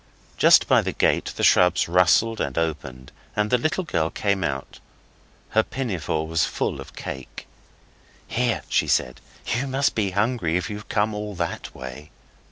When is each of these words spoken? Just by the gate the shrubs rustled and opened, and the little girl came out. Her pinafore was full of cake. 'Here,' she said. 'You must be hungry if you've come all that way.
Just 0.35 0.67
by 0.67 0.81
the 0.81 0.93
gate 0.93 1.31
the 1.35 1.43
shrubs 1.43 1.87
rustled 1.87 2.41
and 2.41 2.57
opened, 2.57 3.11
and 3.35 3.51
the 3.51 3.59
little 3.59 3.83
girl 3.83 4.09
came 4.09 4.43
out. 4.43 4.79
Her 5.49 5.61
pinafore 5.61 6.27
was 6.27 6.43
full 6.43 6.81
of 6.81 6.95
cake. 6.95 7.45
'Here,' 8.27 8.63
she 8.67 8.87
said. 8.87 9.21
'You 9.45 9.67
must 9.67 9.93
be 9.93 10.09
hungry 10.09 10.57
if 10.57 10.71
you've 10.71 10.89
come 10.89 11.13
all 11.13 11.35
that 11.35 11.75
way. 11.75 12.09